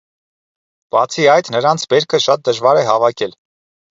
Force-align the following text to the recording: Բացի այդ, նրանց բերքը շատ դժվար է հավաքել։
Բացի 0.95 1.27
այդ, 1.33 1.51
նրանց 1.57 1.85
բերքը 1.93 2.19
շատ 2.25 2.43
դժվար 2.49 2.81
է 2.85 2.89
հավաքել։ 2.91 3.37